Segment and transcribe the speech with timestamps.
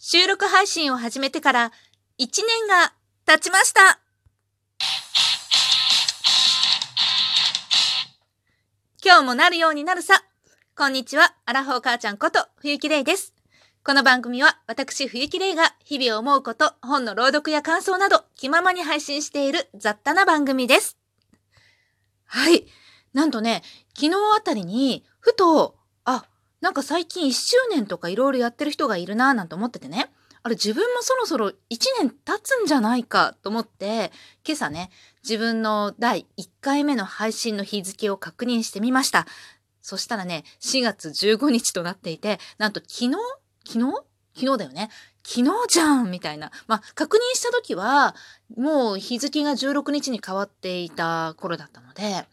[0.00, 1.72] 収録配信を始めてから
[2.20, 2.92] 1年が
[3.26, 3.98] 経ちました。
[9.04, 10.22] 今日もなるようになるさ。
[10.76, 13.34] こんにちは、アラフォー母ちゃんこと冬木玲です。
[13.82, 20.96] この番組は私冬木玲が日々思うこと、本の朗読や感想など気ままに配信している雑多な番組です。
[22.24, 22.66] はい。
[23.12, 23.64] なんとね、
[23.96, 25.74] 昨日あたりにふと、
[26.04, 26.24] あ、
[26.60, 30.10] なんか最近1周年とかいろいろやってる人がいるなぁなんて思っててね。
[30.42, 31.54] あれ自分もそろそろ1
[32.00, 34.12] 年経つんじゃないかと思って、
[34.46, 34.90] 今朝ね、
[35.22, 39.26] 自分の第1回目の配信の日付を確認してみました。
[39.82, 43.16] そしたらね、4月15日となっていて、なんと昨日
[43.66, 44.08] 昨日？
[44.34, 44.88] 昨日だよね。
[45.24, 46.52] 昨日じゃんみたいな。
[46.68, 48.14] まあ、確認した時は、
[48.56, 52.24] もう日付が16日に変わっていた頃だったので、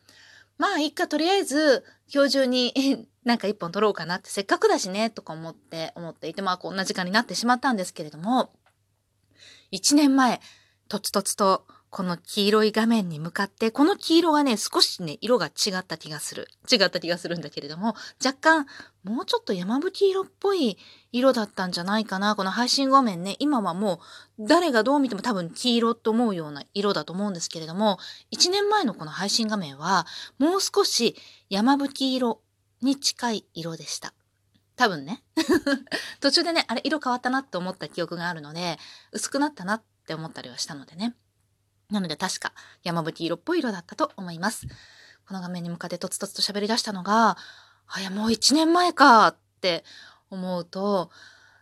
[0.59, 8.53] まあ、いっか、とりあえず、今日中になんか一本撮ろうかなって、せっかくだしね、とか思って、思っていて、まあ、こんな時間になってしまったんですけれども、
[9.71, 10.39] 1年前、
[10.87, 16.49] とつとつと、この黄色い画面に向かって、この黄色がね、少しね、色が違った気がする。
[16.69, 18.65] 違った気がするんだけれども、若干、
[19.05, 20.77] もうちょっと山吹色っぽい
[21.13, 22.35] 色だったんじゃないかな。
[22.35, 24.01] この配信画面ね、今はも
[24.37, 27.97] う、誰がどう見ても多分黄色と思うような色だと思うんですけれども、
[28.33, 30.05] 1年前のこの配信画面は、
[30.37, 31.15] もう少し
[31.49, 32.41] 山吹色
[32.85, 34.13] に近い色でした。
[34.75, 35.23] 多分ね。
[36.21, 38.77] 途中でね、あれ、色変わったなって思った記憶があるので、
[39.11, 41.15] 薄くなったなって思ったりはしたのでね。
[41.89, 44.67] なので確か山吹色っぽい色だったと思います。
[45.27, 47.37] この画面に向かってとつとつと喋り出したのが、
[47.87, 49.83] あ、いや、もう1年前かって
[50.29, 51.11] 思うと、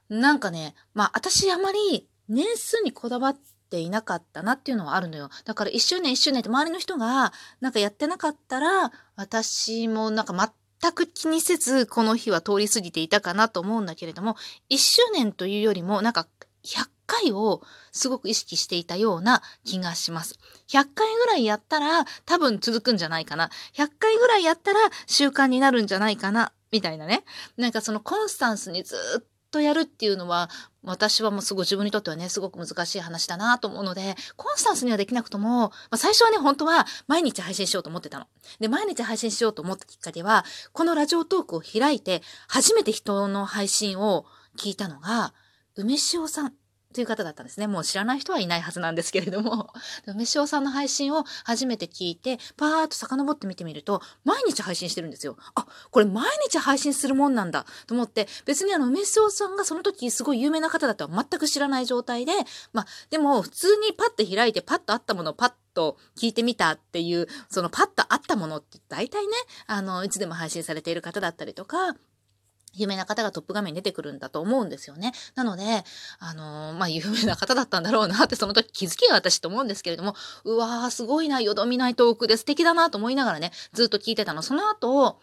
[0.10, 3.38] なんかね、まあ私あまり年数にこだわっ
[3.70, 5.30] ていなかったなっていうのはあるのよ。
[5.46, 14.36] だから1周年1周年って周りの人がなんかやってなかったら、私もなんか全全く気にせずこの日は通り過ぎていたかなと思うんだけれども、
[14.70, 16.28] 1周年というよりもなんか
[16.66, 17.62] 100回を
[17.94, 20.38] すごく意識していたような気がします。
[20.68, 23.50] 100回ぐらいやったら多分続くんじゃないかな。
[23.76, 26.52] 100回ぐらいやったら習慣になるんじゃないかな。
[26.70, 27.24] みたいなね。
[27.56, 30.50] なんかそのコンスタンスにずっとやるっていうのは
[30.84, 38.26] 私はもうすごい自分にとってはねすごく難しい話だなと思うのでコンスタンスにはできなくとも、まあ、最初はね本当は毎日配信しようと思ってたの。
[38.60, 40.44] で毎日配信しようと思ったきっかけは
[40.74, 44.26] このラジオトークを開いて初めて人の配信を
[44.58, 45.34] 聞いたのが
[45.76, 46.54] 梅塩さん
[46.94, 47.68] という方だったんですね。
[47.68, 49.74] もう知らない人はいないはずなんですけれども、
[50.08, 55.38] 梅塩さんの配信を初めて聞いて、パーッと遡って見てみると、毎日配信してるんですよ。
[55.56, 62.34] あ、これ毎日配信するもんなんだと思って、別にあの、梅塩さんがその時すごい有名な方だとは全く知らない状態で、
[62.72, 69.34] まあ、でも普通にパッと開いて、パッとあったものをパッと聞いてみたっていう、そのパッとあったものって大体ね、
[69.68, 71.96] あの、いつでも配信されている方だったりとか、
[72.74, 75.14] 有名な方がトップ画面に出てくるんだと思うんですよね。
[75.36, 75.84] なので、
[76.20, 84.42] あのーまあ、有名な方だったんだろうなってその時気づきが私と思うんですけれども、うわー、すごいな、よどみないトークで素敵だなと思いながらね、ずっと聞いてたの。
[84.42, 85.20] その後、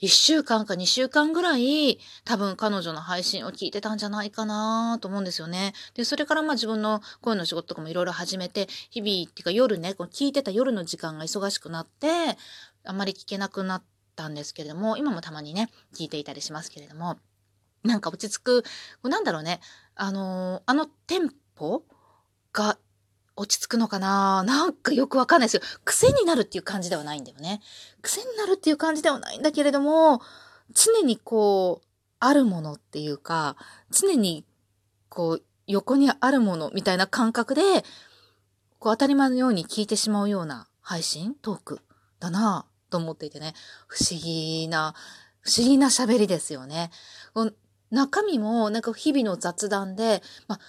[0.00, 5.72] 1週間か2週間ぐらい、多分彼女の配信を聞いてたんじゃないかなと思うんですよね。
[5.94, 12.36] で、それからまあ自分の声の仕事とかもいろいろ始めて、日々っていうか夜ね、こう聞いてた夜の時間が忙しくなって、
[12.84, 17.18] あんまり聞けなくなってたんですけれども、今もたまにね、聞いていたりしますけれども、
[17.82, 18.64] なんか落ち着く、
[19.02, 19.60] なんだろうね、
[19.94, 21.82] あのーあのテンポ
[22.52, 22.78] が
[23.36, 25.62] 落ち着くのかななんかよくわかんないですよ。
[25.84, 27.60] 癖になるっていう感じではないんだよね。
[28.00, 30.20] 癖になるっていう感じではないんだけれども、
[30.72, 31.86] 常にこう、
[32.20, 33.56] あるものっていうか、
[33.90, 34.44] 常に
[35.08, 37.62] こう、横にあるものみたいな感覚で、
[38.78, 41.80] こう当たり前のように聞いてしまうような配信トーク
[42.20, 43.54] だなと思っていてね、
[43.88, 44.94] 不思議な、
[45.40, 46.92] 不思議な喋りですよね。
[47.34, 47.56] こう
[47.90, 50.60] 中身もなんか日々の雑談で、まあ、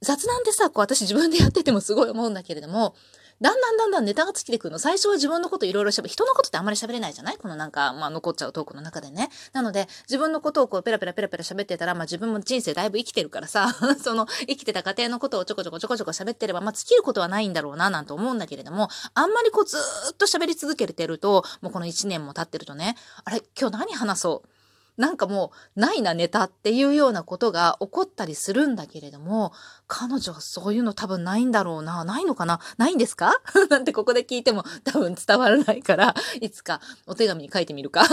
[0.00, 2.94] 雑談ってさ、こう私自分でやっててもすごい思うんだけれども、
[3.40, 4.78] だんだんだんだんネタが尽きてくるの。
[4.78, 6.08] 最初は自分のこといろいろ喋る。
[6.08, 7.36] 人のことってあんまり喋れないじゃない？
[7.36, 9.28] このなんか、まあ残っちゃうトークの中でね。
[9.52, 19.76] なので、自分のことをこうペラペラペラペラ喋ってたら、まあ自分も人生だいぶ生きてるからさ、 その生きてた過程のことをちょこちょこちょこちょこ喋ってれば、まあ尽きることはないんだろうな、なんて思うんだけれども、あんまりこうず
[20.12, 24.48] っと喋り続けてると、もうこの1年も経ってるとね、あれ、今日何話そう？
[24.96, 29.52] なんかもうないなネタっていうようなことが起こったりするんだけれども、
[29.86, 32.04] 彼女はそういうの多分ないんだろうな。
[32.04, 32.60] ないのかな？
[32.78, 33.32] ないんですか？
[33.68, 38.02] なんてここで聞いても多分伝わらないから、いつかお手紙に書いてみるか？
[38.06, 38.08] っ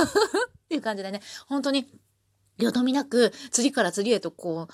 [0.68, 1.89] ていう感じでね、本当に
[2.57, 4.74] よどみなく次から次へとこう、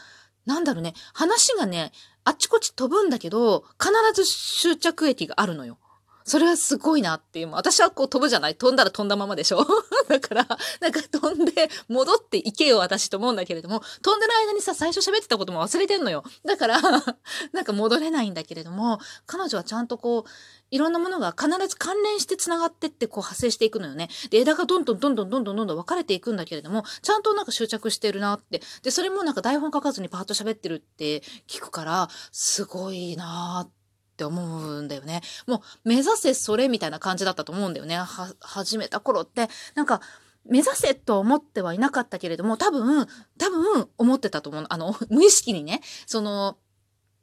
[0.50, 1.92] なんだろうね、話がね、
[2.24, 5.78] あっちこっち飛ぶんだけど、必ず終着駅があるのよ。
[6.24, 7.52] それはすごいなっていう。
[7.52, 9.66] 私はこう飛ぶじゃない飛んだら飛んだままでしょ
[10.08, 10.48] だから、
[10.80, 16.24] なんか飛んで戻っていけよ私と思うんだけれども、飛んでる間にさ、最初喋ってたことも忘れてんのよ。
[16.46, 16.82] だから
[17.52, 20.30] なんか戻れないんだけれども、彼女はちゃんとこう、
[20.72, 24.10] いろんなものが必ず関連して繋がってってこう発生していくのよね。
[24.30, 28.62] で、枝がどんどんどんどんどんどんどんどん分かれていくんだけれども、ちゃんとなんか執着してるなって。
[28.84, 33.79] で、それもなんか台本書かずにパーッと喋ってるって聞くから、すごいなーって。
[34.20, 35.22] って思うんだよね。
[35.48, 37.96] もう目指せそれみたいな感じだったと思うんだよね。
[37.96, 40.02] は、始めた頃って、なんか、
[40.46, 43.08] 目指せと思ってはいなかったけれども、多分、
[43.38, 44.66] 多分思ってたと思う。
[44.68, 46.58] あの、 無意識にね、その、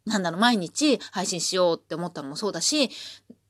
[0.07, 2.91] なんだろう、毎日配信しようって思ったのもそうだし、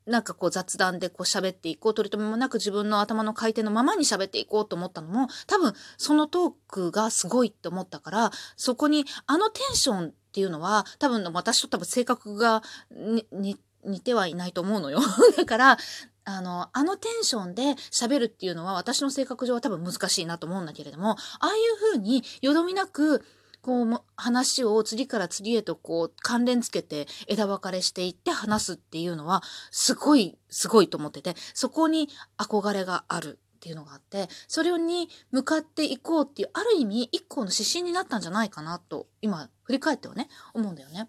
[0.06, 13.56] なんかこう雑談でこう喋っていこう、取り留めもなく自分の頭の回転のままに喋っていこうと思ったのも、多分そのトークがすごいって思ったから、そこにあのテンションっていうのは、多分私と多分性格が似
[14.02, 15.00] てはいないと思うのよ。
[15.34, 15.78] だから、
[16.26, 23.24] あの、あのテンションで喋るっていうのは私の性格上は多分難しいなと思うんだけれども、ああいう風によどみなく、
[23.62, 41.08] こう、話を次から次へとこう、関連つけて枝分かれしていって話すっていうのは、すごい、すごいと思ってて、そこに憧れがあるっていうのがあって、それに向かっていこうっていう、ある意味一個の指針になったんじゃないかなと、今、振り返ってはね、思うんだよね。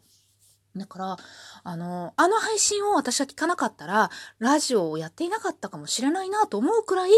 [0.75, 1.17] だから、
[1.63, 4.09] あの、あの配信を私は聞かなかったら、
[4.39, 7.11] ラジオをやっていなかったかもしれないなと思うくらい、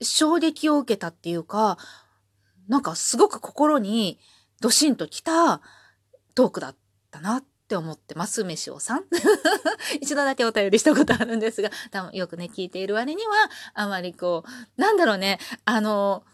[0.00, 1.78] 衝撃を受けたっていうか、
[2.68, 4.18] なんかすごく心に
[4.60, 5.60] ドシンときた
[6.34, 6.76] トークだっ
[7.10, 9.04] たなって思ってます、飯尾さん。
[10.00, 13.32] 一度だけお便りしたことあるんですが、多分よくね、聞いている割には、
[13.74, 14.44] あまりこ
[14.76, 16.24] う、なんだろうね、あの、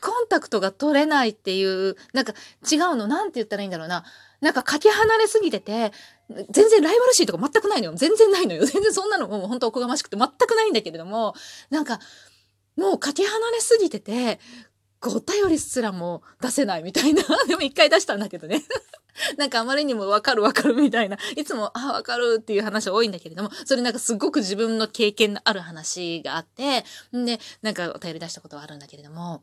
[0.00, 2.32] コンタクトが取れないっていう、なんか
[2.70, 4.04] 違うの、なんて言ったらいいんだろうな。
[4.40, 5.92] なんかかけ離れすぎてて、
[6.50, 7.94] 全然ライバルシーとか全くないのよ。
[7.94, 8.64] 全然ないのよ。
[8.66, 11.34] 全然そんなのもう本当おこがましくて全くないんだけれども、
[11.70, 12.00] なんか、
[12.76, 14.38] もうかけ離れすぎてて、
[15.02, 17.22] お便りすらも出せないみたいな。
[17.46, 18.64] でも一回出したんだけどね。
[19.38, 21.16] なんかあまりにもわかるわかるみたいな。
[21.36, 26.84] いつも、あ、わかるっていう話多いんだけれども、それなんかすごく自分の経験のある話があって、
[27.16, 29.42] んで、なんかお便り出したことはあるんだけれども、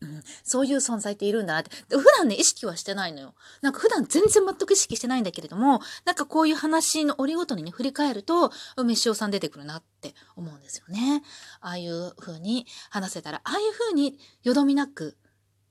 [0.00, 1.70] うん、そういう存在っているんだなって。
[1.88, 3.34] 普段ね、意識はしてないのよ。
[3.62, 11.22] なんか普段全然全く意識してないんだけれども、なんかこういう話の折ごとにね、振り返ると、梅塩さん出てくるなって思うんですよね。
[11.60, 15.16] ああいう風に話せたら、ああいう風によどみなく、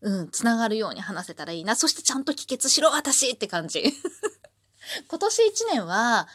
[0.02, 1.78] うん、つながるように話せたらいいな。
[1.78, 3.82] そしてちゃんと帰結しろ、私って感じ。
[5.10, 6.28] 今年一年は、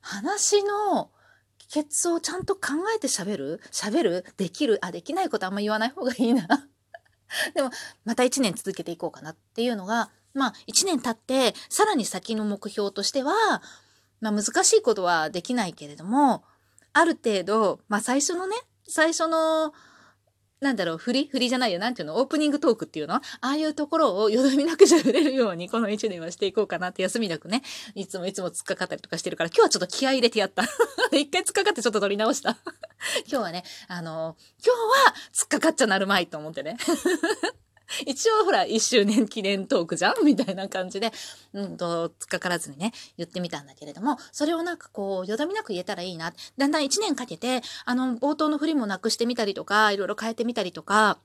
[0.00, 1.12] 話の
[1.58, 3.60] 帰結をちゃんと考えて喋る？
[3.70, 4.24] 喋る？
[4.36, 4.78] できる？
[4.84, 6.68] あ、できないことあんま言わない方がいいな。
[7.54, 7.70] でも、
[8.04, 13.34] また1年続けていこうかなっていうのが、まあ、1年経って、さらに先の目標としては、
[14.20, 16.44] まあ、難しいことはできないけれども、
[16.92, 18.56] ある程度、まあ、最初のね、
[18.86, 19.72] 最初の、
[20.60, 21.28] なんだろう、振り？
[21.32, 21.78] 振りじゃないよ。
[21.78, 22.16] なんていうの？
[22.18, 23.14] オープニングトークっていうの？
[23.14, 27.62] ああいうところをよどみなく喋れるように、 この一年はしていこうかなって休みなくね、
[27.94, 30.64] いつもいつも突っかかったりとかしてるから、今日はちょっと気合入れてやった。
[31.16, 32.58] 一回突っかかってちょっと撮り直した。
[33.26, 36.76] 今日はね、あの今日は突っかかっちゃなるまいと思ってね。
[38.06, 41.12] 一応ほら、一周年記念トークじゃんみたいな感じで、
[41.52, 46.32] うんと、つかからずにね、言ってみたんだけれども、それをなんかこう、よどみなく言えたらいいな。
[46.56, 51.18] だんだん一年かけて、あの、冒頭の振りもなくしてみたりとか、いろいろ変えてみたりとか、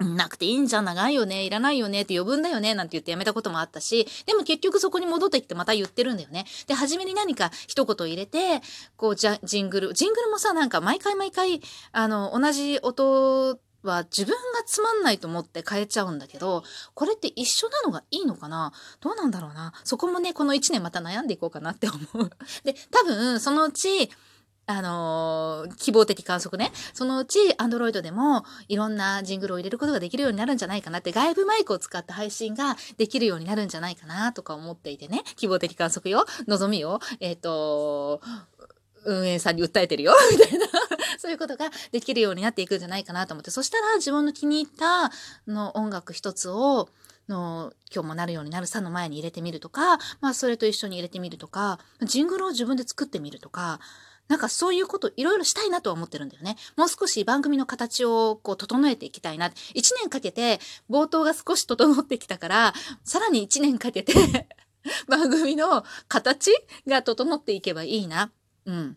[0.00, 6.44] なくていいんじゃん、長いよね、いらないよねって余分だよね、なんて言ってやめたこともあったし、でも結局そこに戻ってきてまた言ってるんだよね。
[6.66, 8.60] で、初めに何か一言入れて、
[8.96, 11.62] こう、じゃ、ジングル、ジングルもさ、なんか毎回毎回、
[11.92, 16.62] あの、同じ音は自分がつまんないと思って変えちゃうんだけど、
[16.94, 18.72] これって一緒なのがいいのかな？
[19.00, 19.72] どうなんだろうな？
[19.84, 22.30] そこもね、この1年また悩んでいこうかなって思う。
[22.64, 24.10] で、多分、そのうち、
[24.66, 26.70] あのー、希望的観測ね。
[26.94, 35.24] そのうち、アンドロイドでも、いろんなジングルを入れることができるようになるんじゃないかなって、外部マイクを使った配信ができるようになるんじゃないかなとか思っていてね。
[35.36, 36.26] 希望的観測よ。
[36.46, 37.00] 望みよ。
[37.18, 38.20] えっ、ー、と、
[39.04, 40.14] 運営さんに訴えてるよ。
[40.30, 40.66] みたいな。
[41.22, 45.12] そういうことができるようになっていくんじゃないかなと思って、そしたら自分の気に入った
[45.46, 46.88] の音楽一つを、
[47.28, 53.78] の今日もなるようになるさの前に入れてみるとか、まあそれと一緒に入れてみるとか、ジングルを自分で作ってみるとか、
[54.26, 56.56] なんかそういうこといろいろしたいなとは思ってるんだよね。
[56.76, 59.52] もう少し番組の形をこう整えていきたいな。
[59.74, 60.58] 一年かけて
[60.90, 62.74] 冒頭が少し整ってきたから、
[63.04, 64.48] さらに一年かけて
[65.06, 66.50] 番組の形
[66.88, 68.32] が整っていけばいいな。
[68.66, 68.96] うん。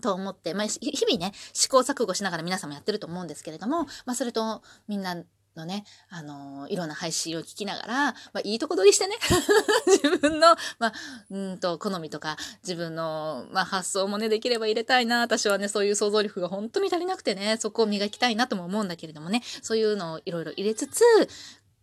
[0.00, 5.22] と思って、まあ、日々ね、試行錯誤しながら皆さんもやってると思うんですけれども、まあ、それとみんな
[5.58, 9.16] のね、あのー、いろんな配信を聞きながら、まあ、いいとこ取りしてね、
[9.86, 10.92] 自分の、まあ、
[11.30, 15.20] うんと、好みとか、自分の、まあ、発想もね、できれば入れたいな。
[15.20, 21.02] 私はね、そういう想像力が本当に足りなくてね、そこを磨きたいなとも思うんだけれどもね、そういうのをいろいろ入れつつ、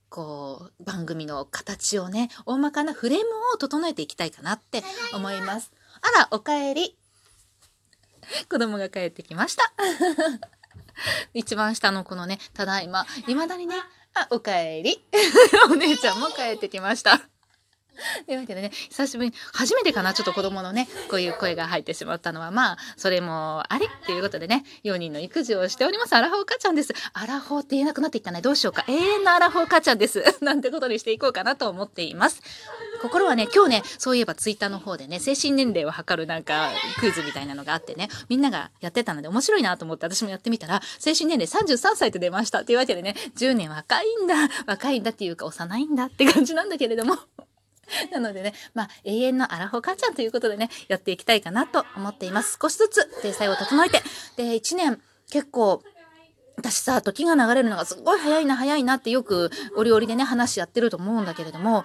[0.10, 5.72] こう、番組の形をね、大まかなフレームを整えていきたいかなって思います。
[6.02, 6.98] あら、おかえり。
[8.50, 9.74] 子供が帰ってきました。
[11.34, 13.76] 一番下の子のね、ただいま、未だにね、
[14.14, 15.04] あ、おかえり。
[15.70, 17.22] お姉ちゃんも帰ってきました。
[18.26, 26.14] というわけでね、久しぶりに、初めてかな、ちょっと子供のね、こういう声が入ってしまったのは、まあ、それもありっていうことでね、4人の育児をしております。
[26.14, 26.94] アラフォー母ちゃんです。
[27.14, 28.42] アラフォーって言えなくなっていったね。
[28.42, 28.86] どうしようか。
[28.88, 30.24] 永遠のアラフォー母ちゃんです。
[30.42, 32.42] なんてことにしていこうかなと思っています。
[33.02, 42.64] 心はね、今日ね、そういえばツイッターの方でね、精神年齢を測るなんかクイズみたいなのがあってね、みんながやってたので面白いなと思って私もやってみたら、精神年齢33歳と出ました。
[42.64, 44.36] というわけでね、10年若いんだ、
[44.66, 47.18] 若いんだっていうか幼いんだって感じなんだけれども。
[48.12, 52.58] なのでね、まあ、永遠のアラフォー母ちゃんということでね、やっていきたいかなと思っています。
[52.62, 54.02] 少しずつ、体裁を整えて。
[54.38, 55.84] で、1年、結構、
[56.58, 61.84] 私さ、時が流れるのがすごい早いな、早いなってよく、折々でね、話やってると思うんだけれども、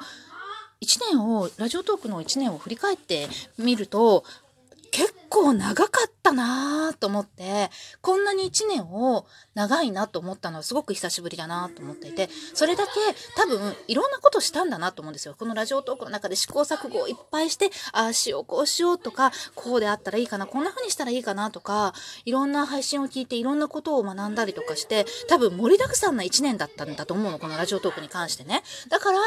[0.81, 3.29] 1年を、ラジオトークの1年を振り返って
[3.59, 4.25] みると、
[4.91, 7.71] 結構長かったなぁと思って、
[8.01, 12.93] こんなに1年を長いなと思ったのはすごく久しぶりだなと思っていて、それだけ
[13.37, 15.37] 多分いろんなことしたんだなと思うんですよ。
[15.39, 21.95] このラジオトークの中で試行錯誤をいっぱいして、ああしよう、こうしようとか、こうであったらいいかな、こんな風にしたらいいかなとか、
[22.25, 28.63] いろんな配信を聞いていろんなことを学んだりとかして、多分盛りだくさんな1年だったんだと思うの、このラジオトークに関してね。
[28.89, 29.19] だから、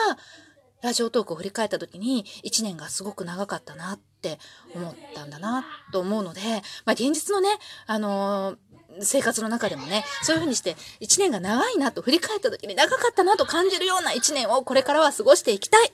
[0.83, 4.37] ラジオトークを振り返った時に1年がすごく長かったなって
[4.75, 6.41] 思ったんだなと思うので、
[6.85, 7.49] まあ現実のね、
[7.87, 15.93] あのー、生活の中でもね、そういうふうにして1年が長いなと振り返った時に長かったなと感じるような1年をこれからは過ごしていきたい。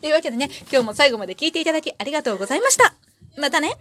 [0.00, 2.94] というわけでね、今日も最後まで聞いていただきありがとうございました。
[3.36, 3.76] またね。